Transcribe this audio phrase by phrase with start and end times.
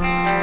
[0.00, 0.41] Bye.